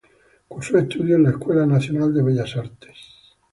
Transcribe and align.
Cursó 0.47 0.79
estudios 0.79 1.19
en 1.19 1.23
la 1.25 1.29
Escuela 1.29 1.63
Nacional 1.63 2.11
de 2.11 2.23
Bellas 2.23 2.55
Artes. 2.57 2.95